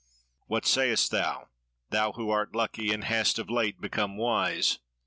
What 0.47 0.65
sayest 0.65 1.11
thou 1.11 1.49
thou 1.91 2.13
who 2.13 2.31
art 2.31 2.55
lucky, 2.55 2.91
and 2.91 3.03
hast 3.03 3.37
of 3.37 3.51
late 3.51 3.79
become 3.79 4.17
wise? 4.17 4.79